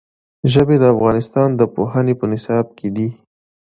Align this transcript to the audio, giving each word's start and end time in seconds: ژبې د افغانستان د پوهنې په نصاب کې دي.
ژبې 0.51 0.75
د 0.79 0.83
افغانستان 0.93 1.49
د 1.55 1.61
پوهنې 1.75 2.13
په 2.19 2.25
نصاب 2.31 2.65
کې 2.77 2.89
دي. 2.95 3.09